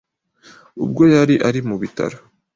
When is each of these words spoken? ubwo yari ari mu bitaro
ubwo 0.83 1.01
yari 1.13 1.35
ari 1.47 1.59
mu 1.67 1.75
bitaro 1.81 2.17